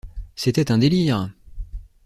C’était 0.35 0.71
un 0.71 0.79
délire! 0.79 1.29